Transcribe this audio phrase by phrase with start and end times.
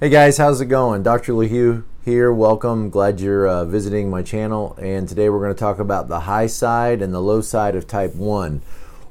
[0.00, 1.02] Hey guys, how's it going?
[1.02, 1.32] Dr.
[1.32, 2.32] LaHue here.
[2.32, 2.88] Welcome.
[2.88, 4.78] Glad you're uh, visiting my channel.
[4.80, 7.88] And today we're going to talk about the high side and the low side of
[7.88, 8.62] type 1,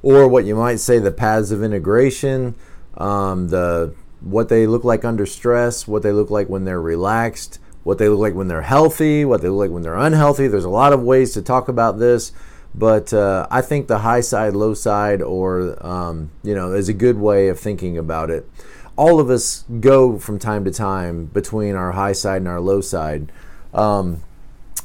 [0.02, 2.56] or what you might say the paths of integration,
[2.96, 7.60] um, the what they look like under stress, what they look like when they're relaxed,
[7.84, 10.48] what they look like when they're healthy, what they look like when they're unhealthy.
[10.48, 12.32] There's a lot of ways to talk about this,
[12.74, 16.94] but uh, I think the high side, low side, or um, you know, is a
[16.94, 18.50] good way of thinking about it
[18.98, 22.82] all of us go from time to time between our high side and our low
[22.82, 23.32] side.
[23.74, 24.24] Um,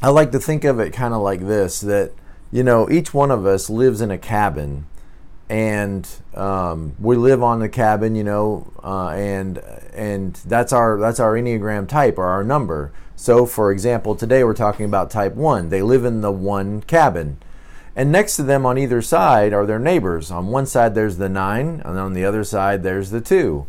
[0.02, 2.12] I like to think of it kind of like this that,
[2.51, 4.87] you know, each one of us lives in a cabin
[5.48, 9.59] and um, we live on the cabin, you know, uh, and
[9.95, 12.93] and that's our that's our enneagram type or our number.
[13.16, 15.69] So, for example, today we're talking about type one.
[15.69, 17.37] They live in the one cabin,
[17.95, 20.30] and next to them on either side are their neighbors.
[20.30, 23.66] On one side there's the nine, and on the other side there's the two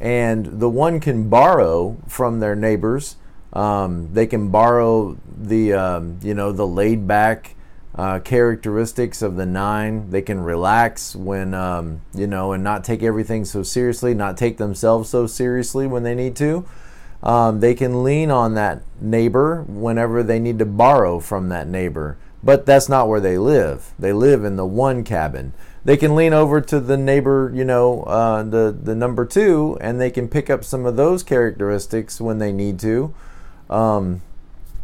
[0.00, 3.16] and the one can borrow from their neighbors.
[3.52, 7.54] Um, they can borrow the um, you know the laid back
[7.94, 10.10] uh, characteristics of the nine.
[10.10, 14.58] They can relax when um, you know and not take everything so seriously, not take
[14.58, 16.66] themselves so seriously when they need to.
[17.22, 22.18] Um, they can lean on that neighbor whenever they need to borrow from that neighbor,
[22.44, 23.94] but that's not where they live.
[23.98, 25.54] They live in the one cabin
[25.86, 30.00] they can lean over to the neighbor, you know, uh, the the number two, and
[30.00, 33.14] they can pick up some of those characteristics when they need to.
[33.70, 34.20] Um,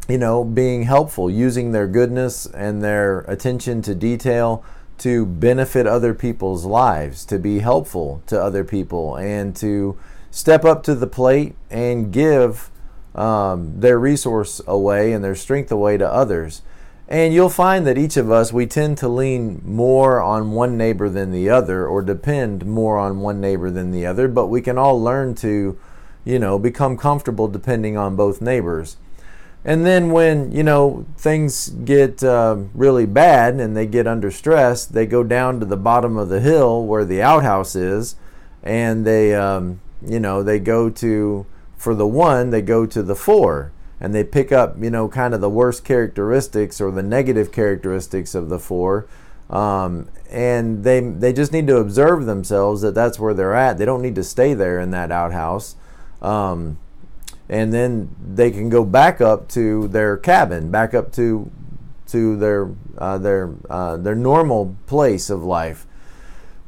[0.08, 4.64] you know, being helpful, using their goodness and their attention to detail
[4.98, 9.98] to benefit other people's lives, to be helpful to other people, and to
[10.30, 12.70] step up to the plate and give
[13.16, 16.62] um, their resource away and their strength away to others.
[17.08, 21.08] And you'll find that each of us, we tend to lean more on one neighbor
[21.08, 24.78] than the other or depend more on one neighbor than the other, but we can
[24.78, 25.78] all learn to,
[26.24, 28.96] you know, become comfortable depending on both neighbors.
[29.64, 34.84] And then when, you know, things get uh, really bad and they get under stress,
[34.84, 38.16] they go down to the bottom of the hill where the outhouse is
[38.62, 41.46] and they, um, you know, they go to,
[41.76, 43.70] for the one, they go to the four
[44.02, 48.34] and they pick up, you know, kind of the worst characteristics or the negative characteristics
[48.34, 49.06] of the four.
[49.48, 53.78] Um, and they they just need to observe themselves that that's where they're at.
[53.78, 55.76] They don't need to stay there in that outhouse.
[56.20, 56.78] Um,
[57.48, 61.48] and then they can go back up to their cabin, back up to
[62.08, 65.86] to their uh, their uh, their normal place of life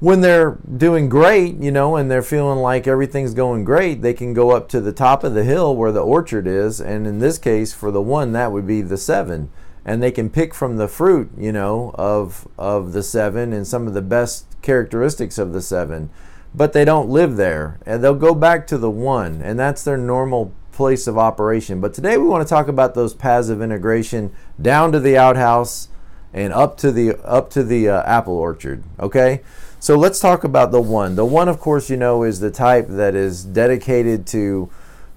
[0.00, 4.34] when they're doing great, you know, and they're feeling like everything's going great, they can
[4.34, 6.80] go up to the top of the hill where the orchard is.
[6.80, 9.50] And in this case, for the one, that would be the seven.
[9.84, 13.86] And they can pick from the fruit, you know, of, of the seven and some
[13.86, 16.10] of the best characteristics of the seven.
[16.54, 17.78] But they don't live there.
[17.84, 19.42] And they'll go back to the one.
[19.42, 21.80] And that's their normal place of operation.
[21.80, 25.88] But today we want to talk about those paths of integration down to the outhouse
[26.32, 28.82] and up to the up to the uh, apple orchard.
[28.98, 29.40] Okay,
[29.84, 31.14] so let's talk about the one.
[31.14, 34.70] The one, of course, you know, is the type that is dedicated to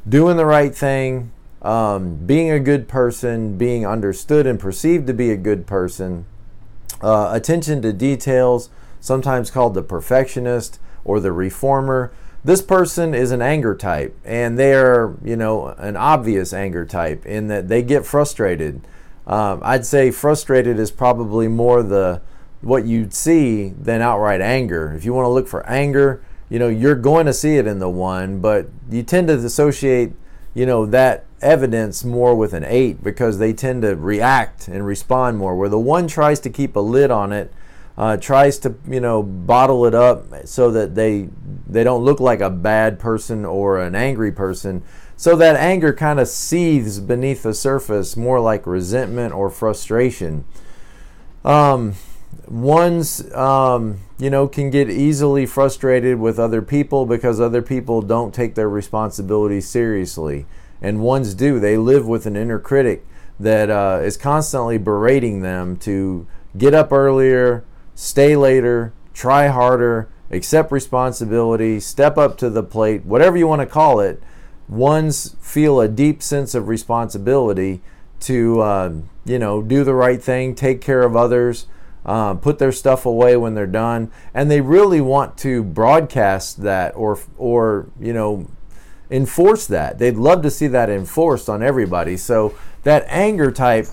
[0.09, 5.31] doing the right thing, um, being a good person, being understood and perceived to be
[5.31, 6.25] a good person,
[7.01, 8.69] uh, attention to details,
[8.99, 12.11] sometimes called the perfectionist or the reformer.
[12.43, 17.25] This person is an anger type, and they are, you know, an obvious anger type
[17.25, 18.81] in that they get frustrated.
[19.27, 22.19] Um, I'd say frustrated is probably more the
[22.61, 24.93] what you'd see than outright anger.
[24.95, 27.79] If you want to look for anger, you know, you're going to see it in
[27.79, 30.13] the one, but you tend to associate,
[30.53, 35.37] you know, that evidence more with an eight because they tend to react and respond
[35.37, 35.55] more.
[35.55, 37.53] Where the one tries to keep a lid on it,
[37.97, 41.29] uh, tries to, you know, bottle it up so that they
[41.67, 44.83] they don't look like a bad person or an angry person.
[45.15, 50.45] So that anger kind of seethes beneath the surface, more like resentment or frustration.
[51.43, 51.95] Um,
[52.47, 58.33] ones um, you know can get easily frustrated with other people because other people don't
[58.33, 60.45] take their responsibility seriously.
[60.81, 61.59] And ones do.
[61.59, 63.05] They live with an inner critic
[63.39, 66.27] that uh, is constantly berating them to
[66.57, 67.63] get up earlier
[67.93, 73.65] stay later try harder accept responsibility step up to the plate whatever you want to
[73.65, 74.21] call it.
[74.69, 77.81] Ones feel a deep sense of responsibility
[78.19, 78.93] to uh,
[79.25, 81.67] you know do the right thing take care of others
[82.07, 86.95] uh, put their stuff away when they're done, and they really want to broadcast that
[86.95, 88.47] or or you know
[89.09, 89.99] enforce that.
[89.99, 92.17] They'd love to see that enforced on everybody.
[92.17, 93.87] So that anger type,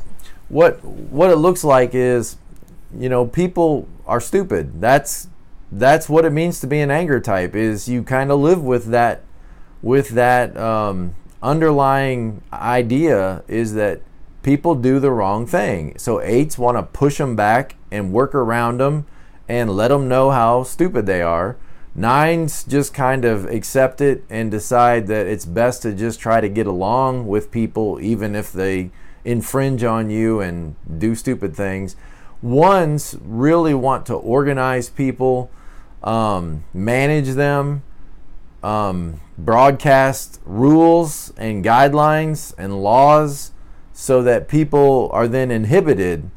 [0.48, 2.36] what what it looks like is,
[2.96, 4.80] you know, people are stupid.
[4.80, 5.28] That's
[5.72, 7.54] that's what it means to be an anger type.
[7.54, 9.22] Is you kind of live with that
[9.82, 14.00] with that um, underlying idea is that
[14.44, 15.98] people do the wrong thing.
[15.98, 19.06] So eights want to push them back and work around them
[19.48, 21.56] and let them know how stupid they are.
[21.96, 26.48] Nines just kind of accept it and decide that it's best to just try to
[26.48, 28.90] get along with people, even if they
[29.24, 31.96] infringe on you and do stupid things.
[32.42, 35.50] Ones really want to organize people,
[36.02, 37.82] um, manage them,
[38.62, 43.52] um, broadcast rules and guidelines and laws
[43.94, 46.28] so that people are then inhibited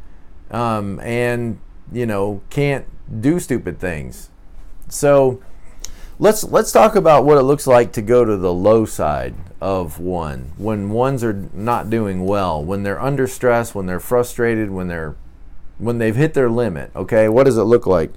[0.51, 1.59] um, and
[1.91, 2.85] you know can't
[3.21, 4.29] do stupid things.
[4.87, 5.41] So
[6.19, 9.99] let's let's talk about what it looks like to go to the low side of
[9.99, 14.87] one when ones are not doing well, when they're under stress, when they're frustrated, when
[14.87, 15.15] they're
[15.79, 16.91] when they've hit their limit.
[16.95, 18.13] Okay, what does it look like?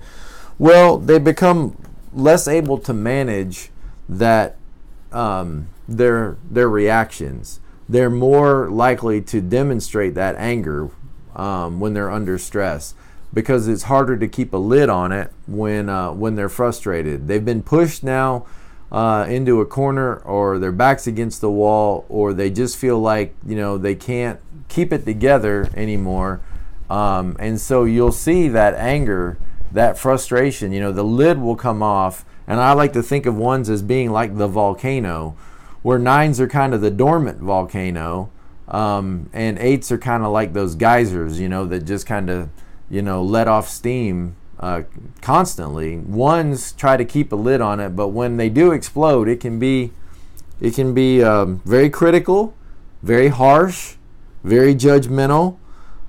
[0.59, 1.77] Well, they become
[2.13, 3.71] less able to manage
[4.07, 4.57] that
[5.13, 7.61] um, their their reactions.
[7.91, 10.91] They're more likely to demonstrate that anger
[11.35, 12.95] um, when they're under stress
[13.35, 17.27] because it's harder to keep a lid on it when uh, when they're frustrated.
[17.27, 18.47] They've been pushed now
[18.93, 23.35] uh, into a corner, or their backs against the wall, or they just feel like
[23.45, 24.39] you know they can't
[24.69, 26.41] keep it together anymore,
[26.89, 29.37] um, and so you'll see that anger,
[29.73, 30.73] that frustration.
[30.73, 33.83] You know, the lid will come off, and I like to think of ones as
[33.83, 35.37] being like the volcano,
[35.83, 38.31] where nines are kind of the dormant volcano.
[38.69, 42.51] Um, and eights are kind of like those geysers, you know, that just kind of
[42.91, 44.83] you know, let off steam uh,
[45.23, 45.97] constantly.
[45.97, 49.59] Ones try to keep a lid on it, but when they do explode, it can
[49.59, 49.93] be
[50.61, 52.55] it can be um, very critical,
[53.03, 53.95] very harsh,
[54.45, 55.57] very judgmental,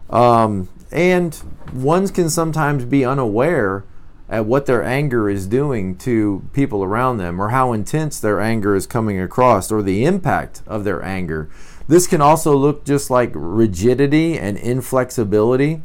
[0.10, 1.42] um, and
[1.72, 3.86] ones can sometimes be unaware
[4.32, 8.76] at what their anger is doing to people around them or how intense their anger
[8.76, 11.50] is coming across or the impact of their anger.
[11.88, 15.82] This can also look just like rigidity and inflexibility.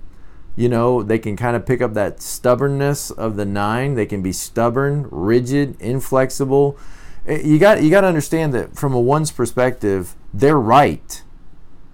[0.54, 3.94] You know they can kind of pick up that stubbornness of the nine.
[3.94, 6.78] They can be stubborn rigid inflexible.
[7.26, 11.22] Eh, you got you got to understand that from a one's perspective they're right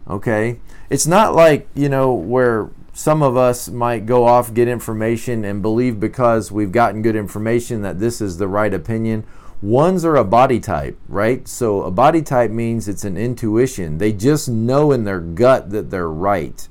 [0.08, 0.58] okay?
[0.90, 5.62] It's not like you know where some of us might go off get information and
[5.62, 9.24] believe because we've gotten good information that this is the right opinion
[9.60, 14.12] ones are a body type right so a body type means it's an intuition they
[14.12, 16.68] just know in their gut that they're right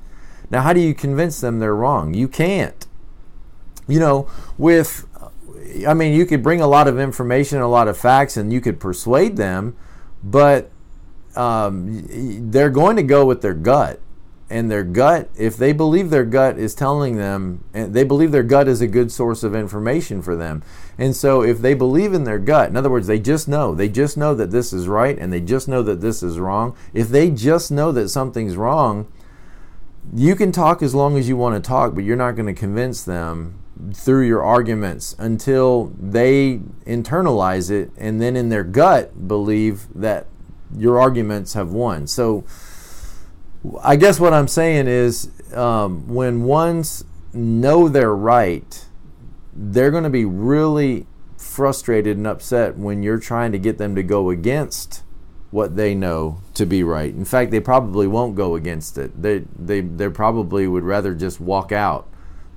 [0.52, 2.12] now, how do you convince them they're wrong?
[2.12, 2.86] You can't.
[3.88, 4.28] You know,
[4.58, 5.06] with,
[5.88, 8.60] I mean, you could bring a lot of information, a lot of facts, and you
[8.60, 9.74] could persuade them,
[10.22, 10.70] but
[11.34, 13.98] um, they're going to go with their gut.
[14.50, 18.42] And their gut, if they believe their gut is telling them, and they believe their
[18.42, 20.62] gut is a good source of information for them.
[20.98, 23.88] And so, if they believe in their gut, in other words, they just know, they
[23.88, 26.76] just know that this is right and they just know that this is wrong.
[26.92, 29.10] If they just know that something's wrong,
[30.14, 32.58] you can talk as long as you want to talk, but you're not going to
[32.58, 33.62] convince them
[33.94, 40.26] through your arguments until they internalize it and then in their gut believe that
[40.76, 42.06] your arguments have won.
[42.06, 42.44] So
[43.82, 48.86] I guess what I'm saying is um, when ones know they're right,
[49.54, 51.06] they're going to be really
[51.36, 55.02] frustrated and upset when you're trying to get them to go against
[55.50, 57.14] what they know to be right.
[57.14, 59.20] In fact, they probably won't go against it.
[59.20, 62.08] They they they probably would rather just walk out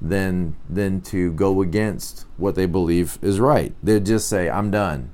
[0.01, 3.75] than than to go against what they believe is right.
[3.83, 5.11] They'd just say, "I'm done.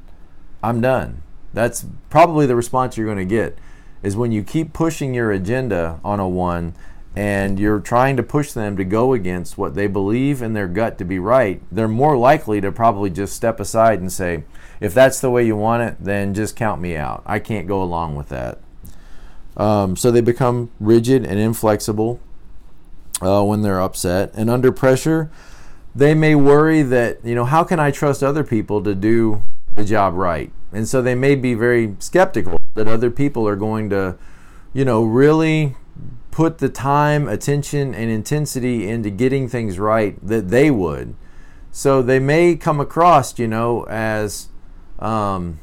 [0.61, 3.57] I'm done." That's probably the response you're going to get
[4.03, 6.73] is when you keep pushing your agenda on a one
[7.15, 10.97] and you're trying to push them to go against what they believe in their gut
[10.97, 14.43] to be right, they're more likely to probably just step aside and say,
[14.79, 17.21] if that's the way you want it, then just count me out.
[17.25, 18.59] I can't go along with that.
[19.57, 22.19] Um, so they become rigid and inflexible
[23.21, 24.31] uh, when they're upset.
[24.33, 25.29] And under pressure,
[25.93, 29.43] they may worry that, you know, how can I trust other people to do
[29.75, 30.51] the job right?
[30.71, 34.17] And so they may be very skeptical that other people are going to,
[34.73, 35.75] you know, really
[36.31, 41.13] put the time, attention, and intensity into getting things right that they would.
[41.71, 44.49] So they may come across, you know, as
[44.99, 45.59] um,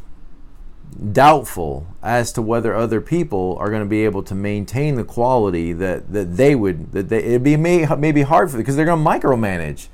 [1.12, 5.72] doubtful as to whether other people are going to be able to maintain the quality
[5.72, 8.86] that, that they would that they it'd be may, maybe hard for them because they're
[8.86, 9.88] going to micromanage.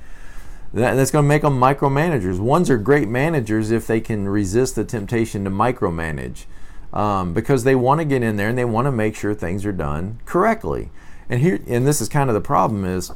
[0.73, 2.41] That, that's going to make them micromanagers.
[2.41, 6.47] Ones are great managers if they can resist the temptation to micromanage
[6.95, 9.67] um, because they want to get in there and they want to make sure things
[9.67, 10.91] are done correctly.
[11.29, 13.13] And here, and this is kind of the problem is,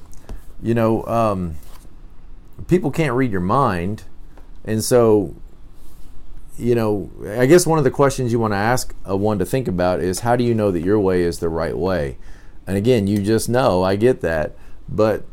[0.62, 1.54] you know, um,
[2.66, 4.02] people can't read your mind,
[4.64, 5.34] and so
[6.58, 9.46] you know, I guess one of the questions you want to ask a one to
[9.46, 12.18] think about is how do you know that your way is the right way?
[12.66, 14.56] And again, you just know, I get that,
[14.88, 15.24] but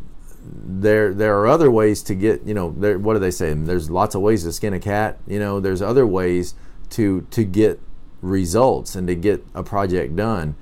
[0.48, 3.52] there there are other ways to get, you know, there, what do they say?
[3.54, 5.18] There's lots of ways to skin a cat.
[5.26, 6.54] You know, there's other ways
[6.92, 7.82] to to get
[8.26, 10.56] results and to get a project done.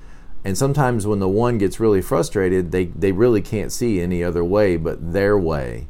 [0.46, 4.44] And sometimes when the one gets really frustrated, they, they really can't see any other
[4.44, 5.88] way but their way.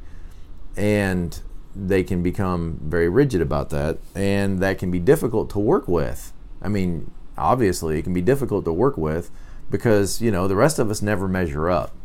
[0.77, 1.39] And
[1.75, 3.97] they can become very rigid about that.
[4.13, 6.31] And that can be difficult to work with.
[6.61, 9.31] I mean, obviously, it can be difficult to work with
[9.71, 11.95] because, you know, the rest of us never measure up.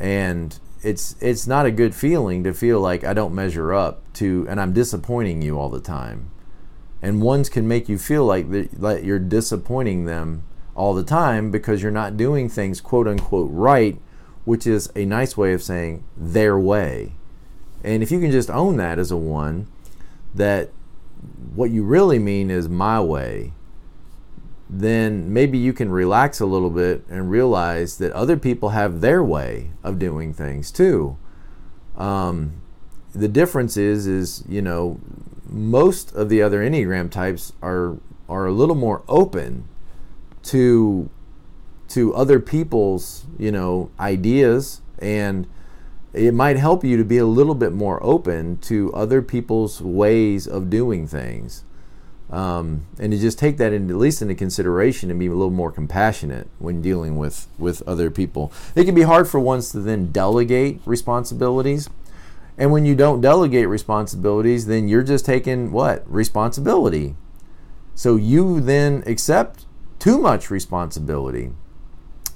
[0.00, 4.46] And it's it's not a good feeling to feel like I don't measure up to
[4.48, 6.30] and I'm disappointing you all the time.
[7.00, 10.42] And ones can make you feel like that, you're disappointing them
[10.74, 14.00] all the time because you're not doing things quote unquote right,
[14.44, 17.12] which is a nice way of saying their way.
[17.84, 19.68] And if you can just own that as a one,
[20.34, 20.70] that
[21.54, 23.52] what you really mean is my way,
[24.70, 29.22] then maybe you can relax a little bit and realize that other people have their
[29.22, 31.16] way of doing things too.
[31.96, 32.60] Um,
[33.14, 35.00] the difference is, is you know,
[35.48, 39.66] most of the other enneagram types are are a little more open
[40.42, 41.08] to
[41.88, 44.80] to other people's you know ideas.
[44.98, 45.46] And
[46.12, 50.46] it might help you to be a little bit more open to other people's ways
[50.46, 51.64] of doing things.
[52.30, 55.50] Um, and to just take that in, at least into consideration and be a little
[55.50, 58.52] more compassionate when dealing with with other people.
[58.74, 61.88] It can be hard for ones to then delegate responsibilities
[62.58, 67.14] and when you don't delegate responsibilities then you're just taking what responsibility
[67.98, 69.66] so you then accept
[69.98, 71.50] too much responsibility.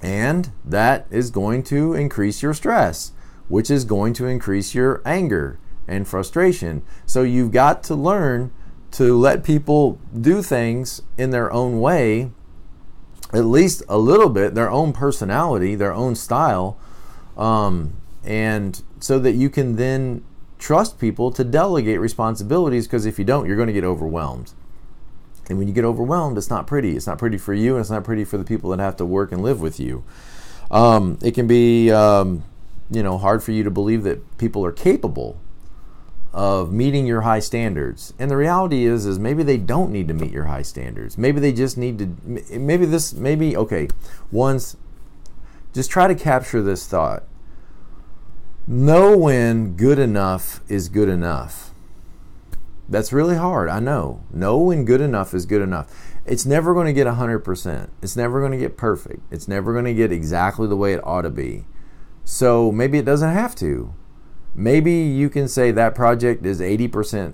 [0.01, 3.13] And that is going to increase your stress,
[3.47, 6.83] which is going to increase your anger and frustration.
[7.05, 8.51] So you've got to learn
[8.91, 12.31] to let people do things in their own way,
[13.31, 16.77] at least a little bit, their own personality, their own style,
[17.37, 20.23] um, and so that you can then
[20.59, 24.53] trust people to delegate responsibilities because if you don't, you're going to get overwhelmed.
[25.49, 26.95] And when you get overwhelmed, it's not pretty.
[26.95, 29.05] It's not pretty for you, and it's not pretty for the people that have to
[29.05, 30.03] work and live with you.
[30.71, 32.45] Um, it can be, um,
[32.89, 35.37] you know, hard for you to believe that people are capable
[36.31, 38.13] of meeting your high standards.
[38.17, 41.17] And the reality is, is maybe they don't need to meet your high standards.
[41.17, 42.57] Maybe they just need to.
[42.57, 43.13] Maybe this.
[43.13, 43.89] Maybe okay.
[44.31, 44.77] Once,
[45.73, 47.23] just try to capture this thought.
[48.65, 51.73] Know when good enough is good enough.
[52.87, 53.67] That's really hard.
[53.67, 54.23] I know.
[54.31, 55.93] Know when good enough is good enough.
[56.25, 57.89] It's never going to get 100%.
[58.01, 59.21] It's never going to get perfect.
[59.29, 61.65] It's never going to get exactly the way it ought to be.
[62.23, 63.93] So maybe it doesn't have to.
[64.55, 67.33] Maybe you can say that project is 80%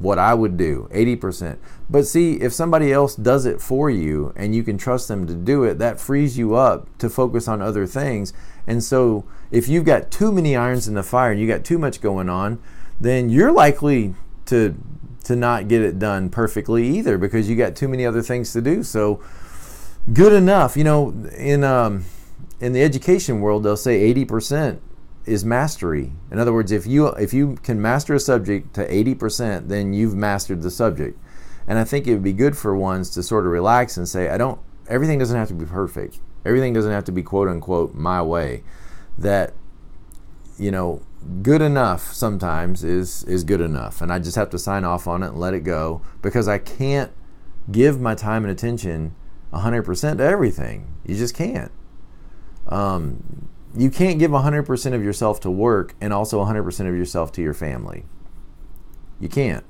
[0.00, 1.58] what I would do, 80%.
[1.88, 5.34] But see, if somebody else does it for you and you can trust them to
[5.34, 8.32] do it, that frees you up to focus on other things.
[8.66, 11.78] And so if you've got too many irons in the fire and you got too
[11.78, 12.60] much going on,
[13.00, 14.14] then you're likely
[14.46, 14.74] to
[15.24, 18.60] to not get it done perfectly either because you got too many other things to
[18.60, 18.82] do.
[18.82, 19.22] So
[20.12, 22.04] good enough, you know, in um,
[22.60, 24.80] in the education world, they'll say eighty percent
[25.26, 26.12] is mastery.
[26.30, 29.92] In other words, if you if you can master a subject to eighty percent, then
[29.92, 31.18] you've mastered the subject.
[31.66, 34.28] And I think it would be good for ones to sort of relax and say,
[34.28, 34.58] I don't.
[34.88, 36.18] Everything doesn't have to be perfect.
[36.44, 38.62] Everything doesn't have to be quote unquote my way.
[39.20, 39.54] That
[40.58, 41.02] you know
[41.42, 44.00] good enough sometimes is is good enough.
[44.00, 46.58] And i just have to sign off on it and let it go because i
[46.58, 47.12] can't
[47.70, 49.14] give my time and attention
[49.52, 50.94] 100% to everything.
[51.04, 51.70] You just can't.
[52.68, 57.42] Um, you can't give 100% of yourself to work and also 100% of yourself to
[57.42, 58.04] your family.
[59.18, 59.64] You can't.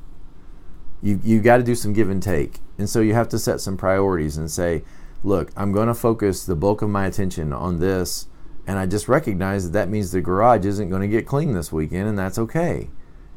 [1.02, 2.58] You, you got to do some give and take.
[2.78, 4.84] And so you have to set some priorities and say
[5.22, 8.26] look i'm going to focus the bulk of my attention on this
[8.66, 11.72] and I just recognize that that means the garage isn't going to get clean this
[11.72, 12.90] weekend, and that's okay.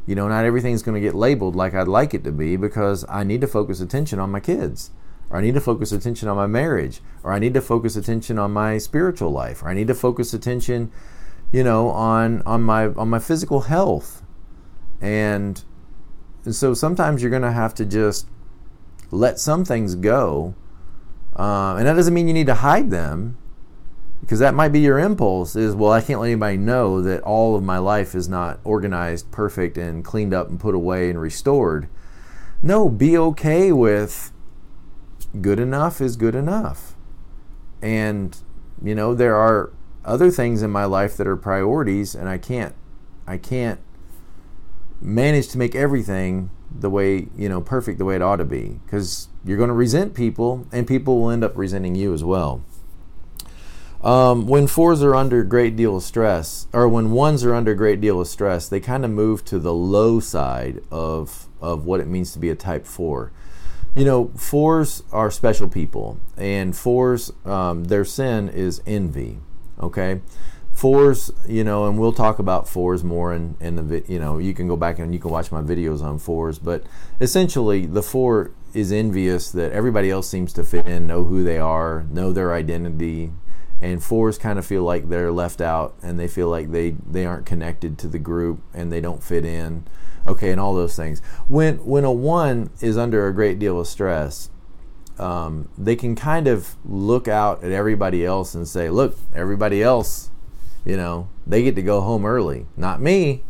[0.06, 3.06] You know, not everything's going to get labeled like I'd like it to be because
[3.08, 4.92] I need to focus attention on my kids,
[5.30, 8.38] or I need to focus attention on my marriage, or I need to focus attention
[8.38, 10.92] on my spiritual life, or I need to focus attention,
[11.51, 14.24] you know, on on my on my physical health,
[15.00, 15.63] and
[16.44, 18.27] and so sometimes you're going to have to just
[19.10, 20.53] let some things go,
[21.38, 23.38] uh, and that doesn't mean you need to hide them
[24.24, 27.56] because that might be your impulse is well i can't let anybody know that all
[27.56, 31.88] of my life is not organized perfect and cleaned up and put away and restored.
[32.62, 34.32] No be okay with
[35.42, 36.96] good enough is good enough.
[37.82, 38.38] And
[38.84, 39.72] you know there are
[40.06, 42.75] other things in my life that are priorities and i can't
[43.25, 43.80] i can't
[45.01, 48.80] manage to make everything the way you know perfect the way it ought to be
[48.86, 52.63] because you're going to resent people and people will end up resenting you as well
[54.03, 57.72] um, when fours are under a great deal of stress or when ones are under
[57.72, 61.86] a great deal of stress they kind of move to the low side of of
[61.86, 63.31] what it means to be a type four.
[63.95, 69.39] You know fours are special people and fours um, their sin is envy
[69.79, 70.22] okay?
[70.74, 74.53] Fours you know and we'll talk about fours more in, in the you know you
[74.53, 76.83] can go back and you can watch my videos on fours but
[77.22, 81.60] essentially the four is envious that everybody else seems to fit in know who they
[81.60, 83.31] are know their identity
[83.82, 87.25] and fours kind of feel like they're left out and they feel like they they
[87.25, 89.86] aren't connected to the group and they don't fit in
[90.25, 93.88] okay and all those things when when a one is under a great deal of
[93.88, 94.50] stress
[95.20, 100.32] um, they can kind of look out at everybody else and say look everybody else
[100.86, 102.65] you know, they get to go home early.
[102.75, 103.44] Not me.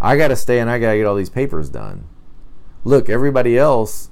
[0.00, 2.06] I got to stay and I got to get all these papers done.
[2.84, 4.10] Look, everybody else,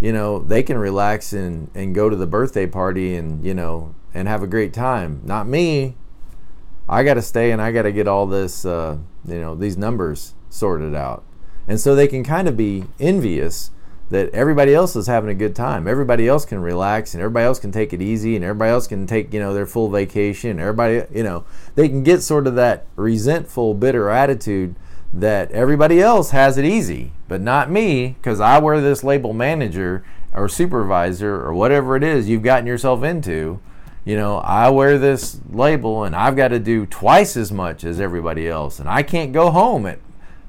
[0.00, 3.94] you know, they can relax and, and go to the birthday party and, you know,
[4.16, 5.20] and have a great time.
[5.24, 5.94] Not me.
[6.88, 9.76] I got to stay and I got to get all this, uh, you know, these
[9.76, 11.22] numbers sorted out.
[11.68, 13.72] And so they can kind of be envious
[14.08, 15.86] that everybody else is having a good time.
[15.86, 19.06] Everybody else can relax and everybody else can take it easy and everybody else can
[19.06, 20.60] take, you know, their full vacation.
[20.60, 21.44] Everybody, you know,
[21.74, 24.76] they can get sort of that resentful, bitter attitude
[25.12, 30.04] that everybody else has it easy, but not me because I wear this label manager
[30.32, 33.60] or supervisor or whatever it is you've gotten yourself into.
[34.06, 38.00] You know, I wear this label and I've got to do twice as much as
[38.00, 39.98] everybody else, and I can't go home at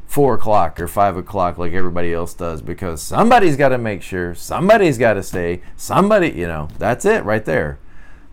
[0.06, 4.36] four o'clock or five o'clock like everybody else does because somebody's got to make sure
[4.36, 7.80] somebody's got to stay somebody you know that's it right there.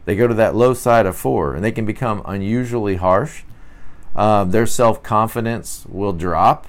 [0.04, 3.44] They go to that low side of four and they can become unusually harsh.
[4.14, 6.66] Uh, their self-confidence will drop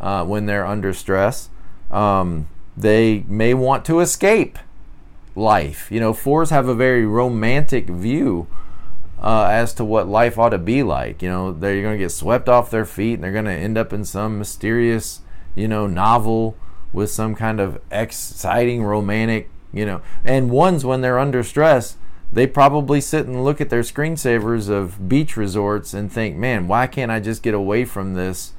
[0.00, 1.50] uh, when they're under stress.
[1.90, 4.60] Um, they may want to escape
[5.36, 8.46] life you know fours have a very romantic view
[9.24, 11.22] uh, as to what life ought to be like.
[11.22, 13.78] You know, they're going to get swept off their feet and they're going to end
[13.78, 15.20] up in some mysterious,
[15.54, 16.56] you know, novel
[16.92, 20.02] with some kind of exciting romantic, you know.
[20.26, 21.96] And ones, when they're under stress,
[22.30, 26.86] they probably sit and look at their screensavers of beach resorts and think, man, why
[26.86, 28.52] can't I just get away from this?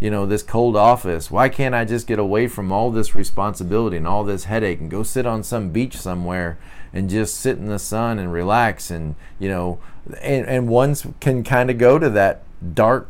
[0.00, 1.30] You know, this cold office?
[1.30, 4.90] Why can't I just get away from all this responsibility and all this headache and
[4.90, 6.58] go sit on some beach somewhere
[6.92, 9.78] and just sit in the sun and relax and, you know,
[10.20, 12.42] and, and ones can kind of go to that
[12.74, 13.08] dark,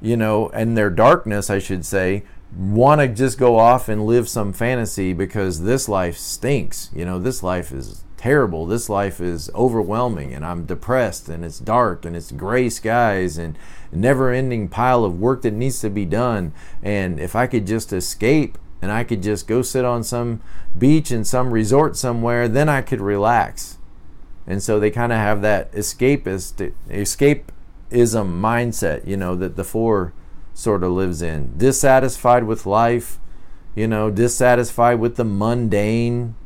[0.00, 2.24] you know, and their darkness, I should say,
[2.56, 6.90] want to just go off and live some fantasy because this life stinks.
[6.94, 8.66] You know, this life is terrible.
[8.66, 13.56] This life is overwhelming and I'm depressed and it's dark and it's gray skies and
[13.96, 16.52] never ending pile of work that needs to be done.
[16.82, 20.40] And if I could just escape and I could just go sit on some
[20.78, 23.78] beach in some resort somewhere, then I could relax.
[24.46, 27.42] And so they kind of have that escapist escapism
[27.90, 30.12] mindset, you know, that the four
[30.54, 31.56] sort of lives in.
[31.56, 33.18] Dissatisfied with life,
[33.74, 36.36] you know, dissatisfied with the mundane.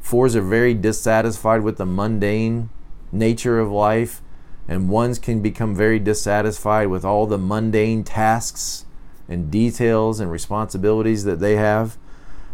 [0.00, 2.70] Fours are very dissatisfied with the mundane
[3.12, 4.22] nature of life,
[4.70, 8.86] and ones can become very dissatisfied with all the mundane tasks
[9.28, 11.98] and details and responsibilities that they have.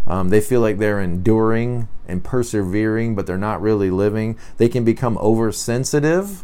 [0.07, 4.38] Um, they feel like they're enduring and persevering, but they're not really living.
[4.57, 6.42] They can become oversensitive.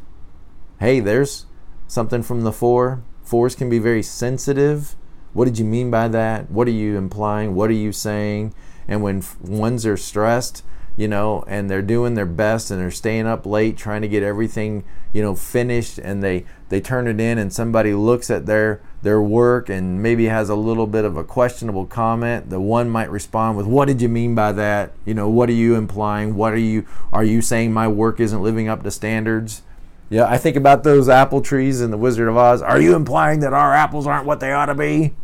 [0.79, 1.47] Hey, there's
[1.89, 3.03] something from the four.
[3.23, 4.95] Fours can be very sensitive.
[5.33, 6.51] What did you mean by that?
[6.51, 7.55] What are you implying?
[7.55, 8.53] What are you saying?
[8.87, 10.65] And when ones are stressed,
[10.97, 14.23] you know, and they're doing their best and they're staying up late trying to get
[14.23, 18.81] everything, you know, finished and they they turn it in and somebody looks at their
[19.03, 23.11] their work and maybe has a little bit of a questionable comment, the one might
[23.11, 24.93] respond with what did you mean by that?
[25.05, 26.35] You know, what are you implying?
[26.35, 29.63] What are you are you saying my work isn't living up to standards?
[30.11, 32.61] Yeah, I think about those apple trees in the Wizard of Oz.
[32.61, 35.15] Are you implying that our apples aren't what they ought to be?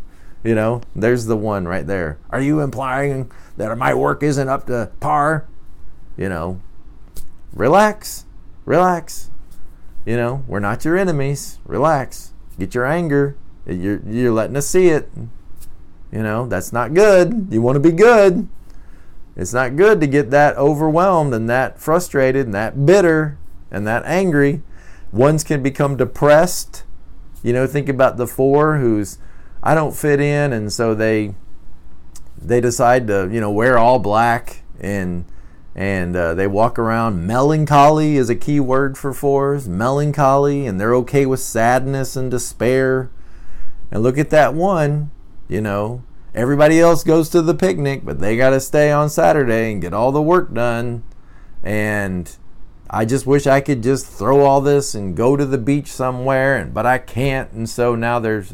[0.43, 2.17] You know, there's the one right there.
[2.31, 5.47] Are you implying that my work isn't up to par?
[6.19, 6.61] You know,
[7.55, 8.27] relax,
[8.67, 9.31] relax.
[10.05, 11.59] You know, we're not your enemies.
[11.65, 12.33] Relax.
[12.59, 13.37] Get your anger.
[13.67, 15.11] You're, you're letting us see it.
[16.11, 17.49] You know, that's not good.
[17.51, 18.49] You want to be good.
[19.37, 23.39] It's not good to get that overwhelmed and that frustrated and that bitter
[23.71, 24.63] and that angry.
[25.13, 26.83] Ones can become depressed.
[27.43, 29.19] You know, think about the four who's
[29.63, 31.35] I don't fit in and so they
[32.41, 35.25] they decide to, you know, wear all black and
[35.79, 37.25] and uh, they walk around.
[37.25, 39.69] Melancholy is a key word for fours.
[39.69, 43.11] Melancholy, and they're okay with sadness and despair.
[43.93, 45.13] And look at that one,
[45.47, 46.03] you know.
[46.35, 49.95] everybody else goes to the picnic, but they got to stay on Saturday and get
[49.95, 51.05] all the work done.
[51.63, 52.37] And
[52.91, 56.57] I just wish I could just throw all this and go to the beach somewhere,
[56.57, 57.53] and but I can't.
[57.53, 58.45] And so now they're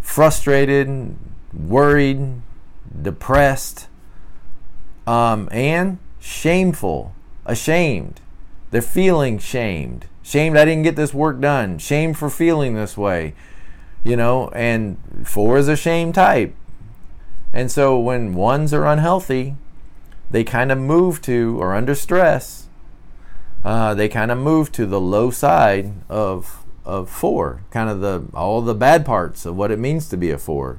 [0.00, 1.16] frustrated,
[1.54, 2.42] worried,
[3.00, 3.86] depressed,
[5.06, 8.20] um, and shameful, ashamed.
[8.70, 10.06] They're feeling shamed.
[10.22, 11.78] Shamed I didn't get this work done.
[11.78, 13.34] Shamed for feeling this way.
[14.02, 16.54] You know, and four is a shame type.
[17.52, 19.56] And so when ones are unhealthy,
[20.30, 22.66] they kind of move to, or under stress,
[23.64, 28.24] uh, they kind of move to the low side of of four, kind of the
[28.32, 30.78] all the bad parts of what it means to be a four.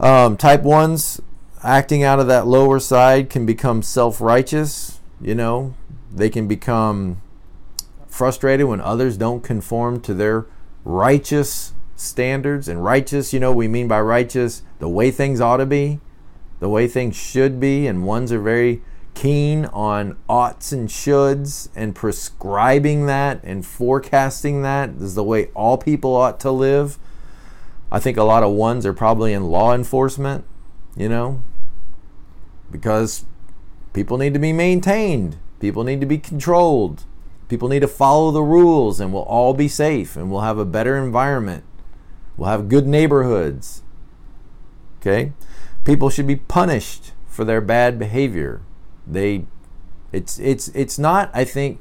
[0.00, 1.20] Um, type ones
[1.62, 5.00] acting out of that lower side can become self righteous.
[5.20, 5.74] You know,
[6.12, 7.20] they can become
[8.08, 10.46] frustrated when others don't conform to their
[10.84, 12.68] righteous standards.
[12.68, 16.00] And righteous, you know, we mean by righteous the way things ought to be,
[16.58, 17.86] the way things should be.
[17.86, 18.82] And ones are very
[19.14, 25.46] keen on oughts and shoulds and prescribing that and forecasting that this is the way
[25.54, 26.98] all people ought to live.
[27.92, 30.44] I think a lot of ones are probably in law enforcement,
[30.96, 31.42] you know,
[32.70, 33.24] because
[33.92, 37.04] people need to be maintained, people need to be controlled,
[37.48, 40.64] people need to follow the rules, and we'll all be safe and we'll have a
[40.64, 41.64] better environment.
[42.36, 43.82] We'll have good neighborhoods.
[45.00, 45.32] Okay?
[45.84, 48.62] People should be punished for their bad behavior.
[49.06, 49.46] They
[50.12, 51.80] it's it's it's not I think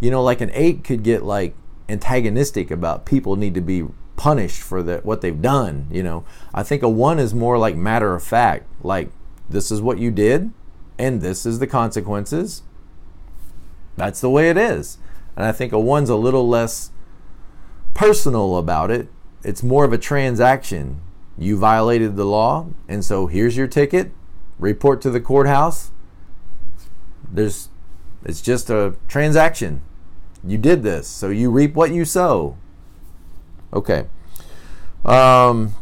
[0.00, 1.54] you know like an 8 could get like
[1.88, 3.84] antagonistic about people need to be
[4.16, 6.24] punished for the, what they've done, you know.
[6.52, 9.10] I think a 1 is more like matter of fact, like
[9.48, 10.52] this is what you did
[10.98, 12.62] and this is the consequences.
[13.96, 14.98] That's the way it is.
[15.36, 16.90] And I think a 1's a little less
[17.94, 19.08] personal about it.
[19.42, 21.00] It's more of a transaction.
[21.36, 24.12] You violated the law, and so here's your ticket.
[24.58, 25.90] Report to the courthouse
[27.34, 27.68] there's
[28.24, 29.82] it's just a transaction.
[30.42, 32.56] You did this, so you reap what you sow.
[33.72, 34.06] Okay.
[35.04, 35.74] Um,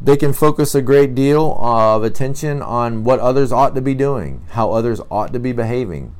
[0.00, 4.42] they can focus a great deal of attention on what others ought to be doing,
[4.50, 6.14] how others ought to be behaving.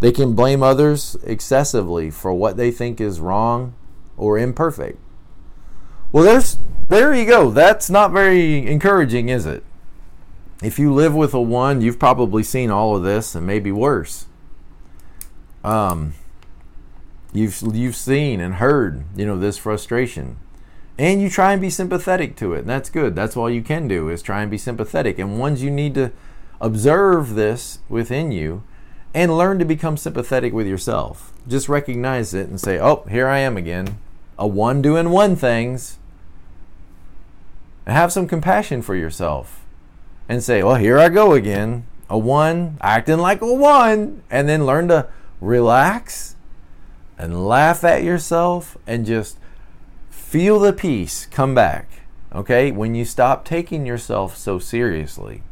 [0.00, 3.74] They can blame others excessively for what they think is wrong
[4.16, 4.98] or imperfect.
[6.12, 7.50] Well, there's there you go.
[7.50, 9.64] That's not very encouraging, is it?
[10.62, 14.26] if you live with a one, you've probably seen all of this and maybe worse.
[15.62, 16.14] Um,
[17.32, 20.38] you've you've seen and heard, you know, this frustration.
[20.98, 22.60] And you try and be sympathetic to it.
[22.60, 23.14] And that's good.
[23.14, 25.18] That's all you can do is try and be sympathetic.
[25.18, 26.12] And ones you need to
[26.60, 28.62] observe this within you
[29.12, 31.32] and learn to become sympathetic with yourself.
[31.46, 33.98] Just recognize it and say, "Oh, here I am again.
[34.38, 35.98] A one doing one things."
[37.86, 39.64] And have some compassion for yourself
[40.28, 41.86] and say, well, here I go again.
[42.10, 45.08] A one, acting like a one, and then learn to
[45.40, 46.34] relax
[47.18, 49.38] and laugh at yourself and just
[50.26, 52.02] feel the peace come back.
[52.34, 52.70] Okay?
[52.70, 55.42] When you stop taking yourself so seriously,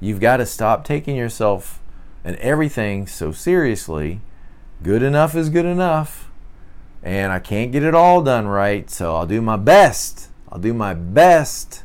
[0.00, 1.80] you've got to stop taking yourself
[2.24, 4.20] and everything so seriously.
[4.82, 6.30] Good enough is good enough.
[7.02, 10.28] And I can't get it all done right, so I'll do my best.
[10.50, 11.82] I'll do my best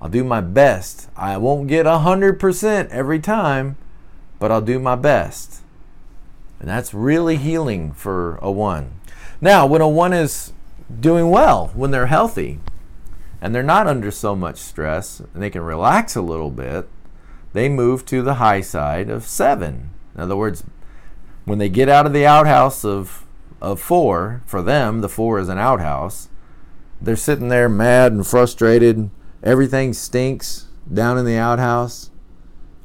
[0.00, 1.08] I'll do my best.
[1.16, 3.76] I won't get 100% every time,
[4.38, 5.62] but I'll do my best.
[6.60, 8.92] And that's really healing for a one.
[9.40, 10.52] Now, when a one is
[11.00, 12.60] doing well, when they're healthy,
[13.40, 16.88] and they're not under so much stress, and they can relax a little bit,
[17.52, 19.90] they move to the high side of seven.
[20.14, 20.64] In other words,
[21.44, 23.24] when they get out of the outhouse of,
[23.60, 26.28] of four, for them, the four is an outhouse,
[27.00, 29.10] they're sitting there mad and frustrated
[29.42, 32.10] Everything stinks down in the outhouse.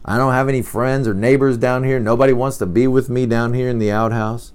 [0.06, 2.00] I don't have any friends or neighbors down here.
[2.00, 4.52] Nobody wants to be with me down here in the outhouse.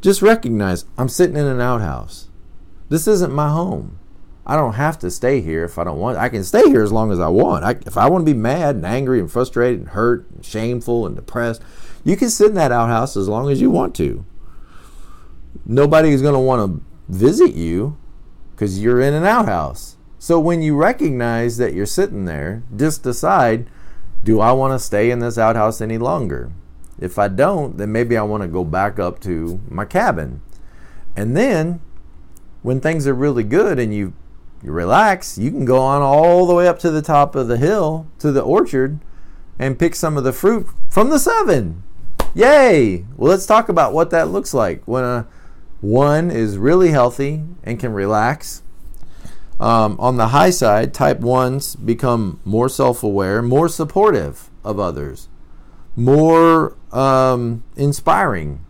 [0.00, 2.28] Just recognize I'm sitting in an outhouse.
[2.88, 3.98] This isn't my home.
[4.46, 6.18] I don't have to stay here if I don't want.
[6.18, 7.64] I can stay here as long as I want.
[7.64, 11.06] I, if I want to be mad and angry and frustrated and hurt and shameful
[11.06, 11.62] and depressed,
[12.04, 14.24] you can sit in that outhouse as long as you want to.
[15.64, 17.96] Nobody is going to want to visit you
[18.50, 19.96] because you're in an outhouse.
[20.18, 23.68] So when you recognize that you're sitting there, just decide
[24.24, 26.50] do I want to stay in this outhouse any longer?
[26.98, 30.40] If I don't, then maybe I want to go back up to my cabin.
[31.16, 31.80] And then
[32.64, 34.14] when things are really good and you
[34.62, 37.58] you relax, you can go on all the way up to the top of the
[37.58, 38.98] hill to the orchard
[39.58, 41.82] and pick some of the fruit from the seven.
[42.34, 43.04] Yay!
[43.18, 45.26] Well, let's talk about what that looks like when a
[45.82, 48.62] one is really healthy and can relax
[49.60, 55.28] Um, on the high side, type 1s become more self aware, more supportive of others,
[55.94, 58.64] more um, inspiring,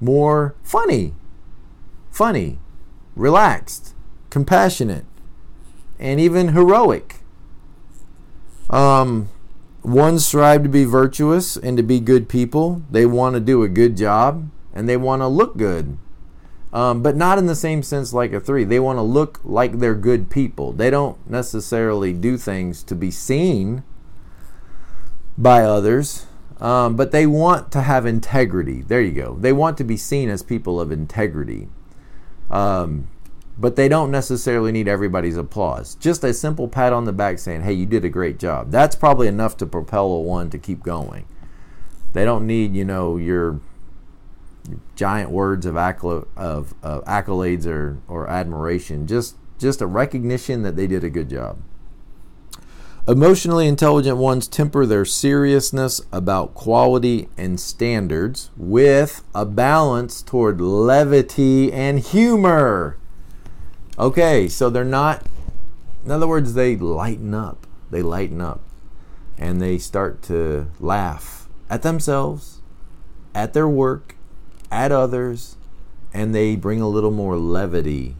[0.00, 1.14] more funny,
[2.12, 2.60] funny,
[3.14, 3.94] relaxed,
[4.30, 5.04] compassionate,
[5.98, 7.20] and even heroic.
[8.70, 9.28] Um,
[9.82, 12.82] one strive to be virtuous and to be good people.
[12.90, 15.98] They want to do a good job and they want to look good.
[16.72, 18.64] Um, but not in the same sense like a three.
[18.64, 20.72] They want to look like they're good people.
[20.72, 23.84] They don't necessarily do things to be seen
[25.38, 26.26] by others,
[26.60, 28.82] um, but they want to have integrity.
[28.82, 29.36] There you go.
[29.38, 31.68] They want to be seen as people of integrity.
[32.54, 33.08] Um,
[33.58, 35.94] but they don't necessarily need everybody's applause.
[35.96, 38.70] Just a simple pat on the back saying, hey, you did a great job.
[38.70, 41.26] That's probably enough to propel a one to keep going.
[42.12, 43.60] They don't need, you know, your
[44.96, 49.06] giant words of, of, of accolades or, or admiration.
[49.06, 51.58] Just, just a recognition that they did a good job.
[53.06, 61.70] Emotionally intelligent ones temper their seriousness about quality and standards with a balance toward levity
[61.70, 62.96] and humor.
[63.98, 65.22] Okay, so they're not,
[66.02, 67.66] in other words, they lighten up.
[67.90, 68.62] They lighten up
[69.36, 72.62] and they start to laugh at themselves,
[73.34, 74.16] at their work,
[74.70, 75.56] at others,
[76.14, 78.16] and they bring a little more levity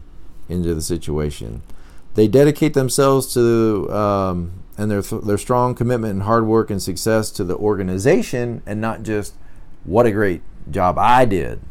[0.47, 1.63] into the situation.
[2.13, 7.31] They dedicate themselves to um, and their their strong commitment and hard work and success
[7.31, 9.35] to the organization, and not just
[9.83, 11.61] what a great job I did,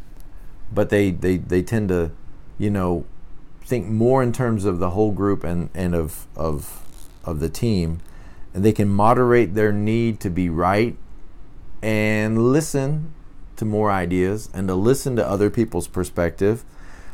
[0.73, 2.11] but they they they tend to,
[2.57, 3.05] you know,
[3.65, 6.83] think more in terms of the whole group and, and of, of,
[7.23, 7.99] of the team.
[8.53, 10.95] And they can moderate their need to be right
[11.81, 13.13] and listen
[13.57, 16.63] to more ideas and to listen to other people's perspective.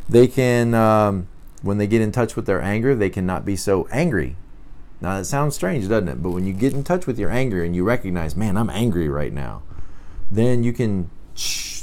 [0.09, 1.27] They can, um,
[1.61, 4.35] when they get in touch with their anger, they cannot be so angry.
[5.01, 6.21] Now, that sounds strange, doesn't it?
[6.21, 9.09] But when you get in touch with your anger and you recognize, man, I'm angry
[9.09, 9.63] right now,
[10.29, 11.09] then you can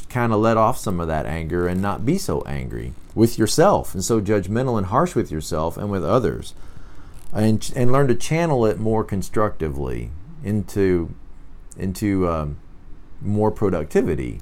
[0.09, 3.93] kind of let off some of that anger and not be so angry with yourself
[3.93, 6.55] and so judgmental and harsh with yourself and with others.
[7.33, 10.11] And, and learn to channel it more constructively
[10.43, 11.15] into,
[11.77, 12.57] into um,
[13.21, 14.41] more productivity.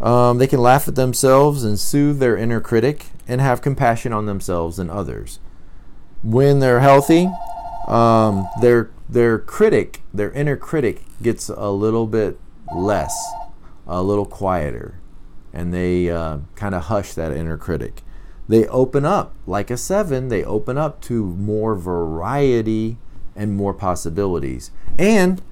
[0.00, 4.26] Um, they can laugh at themselves and soothe their inner critic and have compassion on
[4.26, 5.38] themselves and others.
[6.22, 7.30] When they're healthy,
[7.88, 12.38] um, their their critic, their inner critic, gets a little bit
[12.74, 13.16] less
[13.86, 15.00] a little quieter
[15.52, 18.02] and they uh, kind of hush that inner critic.
[18.48, 22.98] They open up, like a seven, they open up to more variety
[23.36, 25.42] and more possibilities and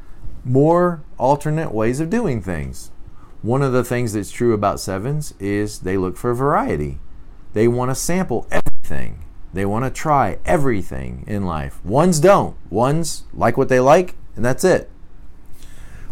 [0.45, 2.91] more alternate ways of doing things.
[3.43, 6.99] One of the things that's true about sevens is they look for variety.
[7.53, 9.25] They want to sample everything.
[9.53, 11.85] They want to try everything in life.
[11.85, 12.57] Ones don't.
[12.71, 14.91] Ones like what they like, and that's it.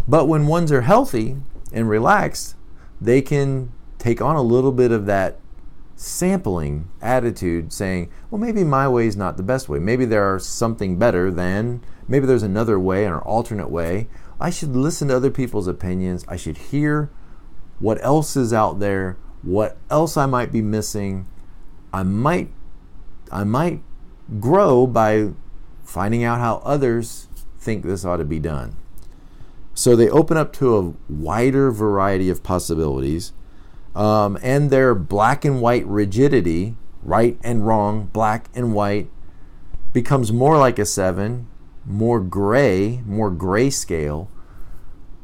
[0.09, 1.37] But when ones are healthy,
[1.73, 2.55] and relaxed,
[3.01, 5.39] they can take on a little bit of that
[5.95, 9.79] sampling attitude, saying, well, maybe my way is not the best way.
[9.79, 14.09] Maybe there's something better than, maybe there's another way, an alternate way.
[14.41, 16.25] I should listen to other people's opinions.
[16.29, 17.11] I should hear
[17.79, 21.27] what else is out there, what else I might be missing.
[21.93, 22.51] I might
[23.31, 23.83] I might
[24.41, 25.31] grow by
[25.85, 28.77] finding out how others think this ought to be done.
[29.75, 33.33] So they open up to a wider variety of possibilities.
[33.95, 39.11] Um, and their black and white rigidity, right and wrong, black and white,
[39.93, 41.49] becomes more like a seven,
[41.85, 44.29] more gray, more grayscale.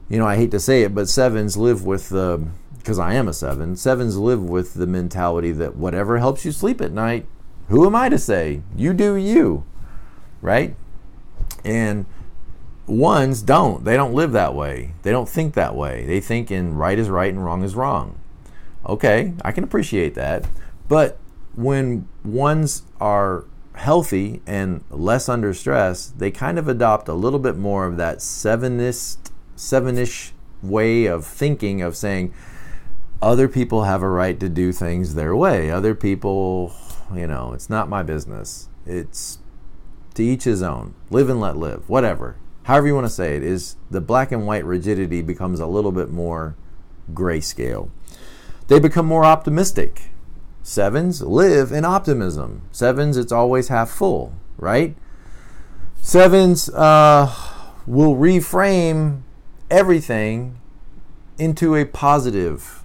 [0.09, 3.29] You know, I hate to say it, but sevens live with the, because I am
[3.29, 7.27] a seven, sevens live with the mentality that whatever helps you sleep at night,
[7.73, 8.61] who am I to say?
[8.77, 9.65] You do you,
[10.43, 10.77] right?
[11.65, 12.05] And
[12.87, 13.85] ones don't.
[13.85, 14.93] They don't live that way.
[15.03, 16.05] They don't think that way.
[16.05, 18.19] They think in right is right and wrong is wrong.
[18.85, 20.47] Okay, I can appreciate that.
[20.87, 21.19] But
[21.55, 27.57] when ones are healthy and less under stress, they kind of adopt a little bit
[27.57, 30.33] more of that sevenist, sevenish
[30.63, 32.35] way of thinking of saying
[33.23, 35.71] other people have a right to do things their way.
[35.71, 36.75] Other people,
[37.17, 38.69] you know, it's not my business.
[38.87, 39.39] It's
[40.15, 40.95] to each his own.
[41.11, 41.89] Live and let live.
[41.89, 45.67] Whatever however you want to say it, is the black and white rigidity becomes a
[45.67, 46.57] little bit more
[47.13, 47.91] grayscale.
[48.69, 50.11] They become more optimistic.
[50.63, 52.63] Sevens live in optimism.
[52.71, 54.97] Sevens, it's always half full, right?
[56.01, 57.35] Sevens uh,
[57.87, 59.23] will reframe
[59.71, 60.59] everything
[61.39, 62.85] into a positive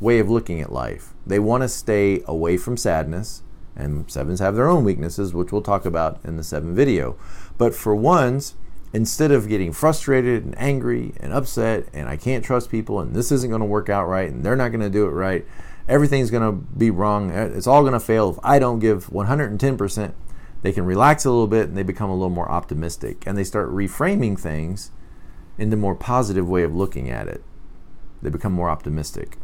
[0.00, 1.12] way of looking at life.
[1.26, 3.42] They want to stay away from sadness
[3.78, 7.16] And sevens have their own weaknesses, which we'll talk about in the seven video.
[7.56, 8.56] But for ones,
[8.92, 13.30] instead of getting frustrated and angry and upset and I can't trust people and this
[13.30, 15.46] isn't going to work out right and they're not going to do it right,
[15.88, 19.08] everything's going to be wrong, uh, it's all going to fail if I don't give
[19.08, 20.12] 110%,
[20.62, 23.44] they can relax a little bit and they become a little more optimistic and they
[23.44, 24.90] start reframing things
[25.58, 27.42] in the more positive way of looking at it.
[28.22, 29.36] They become more optimistic.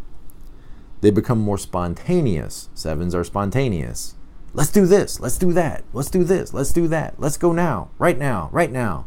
[1.00, 2.70] They become more spontaneous.
[2.74, 4.14] Sevens are spontaneous.
[4.54, 5.18] Let's do this.
[5.18, 5.82] Let's do that.
[5.92, 6.54] Let's do this.
[6.54, 7.18] Let's do that.
[7.18, 7.90] Let's go now.
[7.98, 8.48] Right now.
[8.52, 9.06] Right now.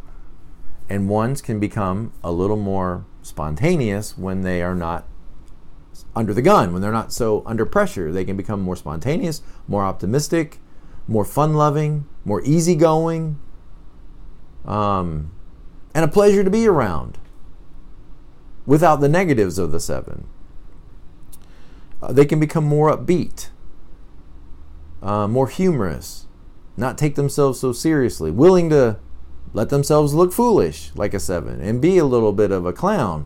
[0.90, 5.06] And ones can become a little more spontaneous when they are not
[6.16, 8.12] under the gun, when they're not so under pressure.
[8.12, 10.60] They can become more spontaneous, more optimistic,
[11.08, 13.40] more fun loving, more easygoing,
[14.66, 15.32] um,
[15.94, 17.18] and a pleasure to be around
[18.66, 20.28] without the negatives of the seven.
[22.02, 23.50] Uh, they can become more upbeat,
[25.02, 26.28] uh, more humorous,
[26.76, 29.00] not take themselves so seriously, willing to
[29.54, 33.26] let themselves look foolish like a seven and be a little bit of a clown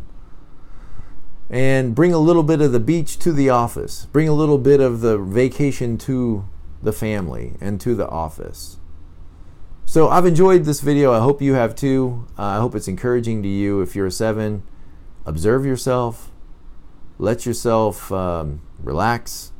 [1.49, 4.79] and bring a little bit of the beach to the office, bring a little bit
[4.79, 6.47] of the vacation to
[6.81, 8.77] the family and to the office.
[9.83, 11.11] So I've enjoyed this video.
[11.11, 12.25] I hope you have too.
[12.39, 13.81] Uh, I hope it's encouraging to you.
[13.81, 14.63] If you're a seven,
[15.25, 16.31] observe yourself,
[17.17, 19.50] let yourself um, relax,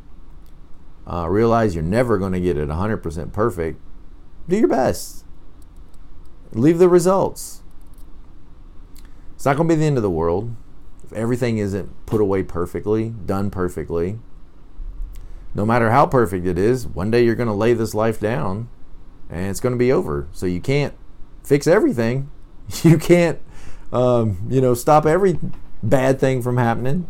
[1.08, 3.80] uh, realize you're never going to get it 100% perfect.
[4.48, 5.26] Do your best.
[6.54, 7.62] Leave the results.
[9.36, 10.56] It's not going to be the end of the world.
[11.04, 14.20] If everything isn't put away perfectly, done perfectly,
[15.54, 18.70] no matter how perfect it is, one day you're going to lay this life down
[19.30, 20.28] and it's going to be over.
[20.32, 20.94] So you can't
[21.44, 22.30] fix everything.
[22.84, 23.40] You can't,
[23.92, 25.38] um, you know, stop every
[25.84, 27.10] bad thing from happening.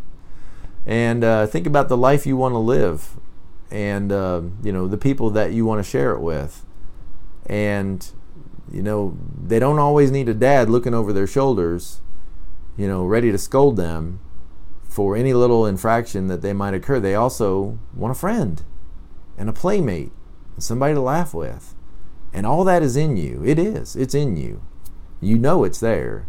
[0.87, 3.15] And uh, think about the life you want to live,
[3.71, 6.65] and uh, you know the people that you want to share it with.
[7.47, 8.07] And
[8.71, 12.01] you know they don't always need a dad looking over their shoulders,
[12.77, 14.19] you know, ready to scold them
[14.87, 16.99] for any little infraction that they might occur.
[16.99, 18.61] They also want a friend
[19.37, 20.11] and a playmate,
[20.55, 21.73] and somebody to laugh with.
[22.33, 23.41] And all that is in you.
[23.45, 23.95] It is.
[23.95, 24.61] It's in you.
[25.19, 26.27] You know it's there.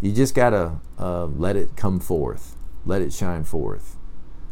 [0.00, 3.96] You just got to uh, let it come forth, let it shine forth.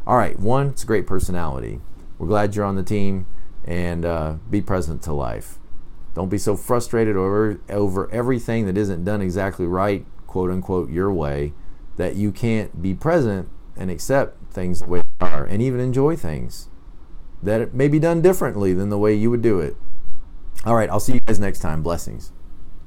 [0.06, 1.80] All right, one, it's a great personality.
[2.22, 3.26] We're glad you're on the team
[3.64, 5.58] and uh, be present to life.
[6.14, 11.12] Don't be so frustrated over, over everything that isn't done exactly right, quote unquote, your
[11.12, 11.52] way,
[11.96, 16.14] that you can't be present and accept things the way they are and even enjoy
[16.14, 16.68] things
[17.42, 19.74] that may be done differently than the way you would do it.
[20.64, 21.82] All right, I'll see you guys next time.
[21.82, 22.30] Blessings.